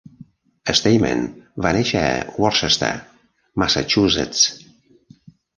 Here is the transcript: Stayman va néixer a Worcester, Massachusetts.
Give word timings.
Stayman 0.79 1.21
va 1.65 1.73
néixer 1.77 2.01
a 2.05 2.17
Worcester, 2.45 2.91
Massachusetts. 3.65 4.45